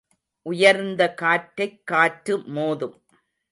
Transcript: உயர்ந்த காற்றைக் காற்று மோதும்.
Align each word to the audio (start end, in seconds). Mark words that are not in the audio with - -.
உயர்ந்த 0.41 1.13
காற்றைக் 1.13 1.85
காற்று 1.85 2.37
மோதும். 2.37 2.95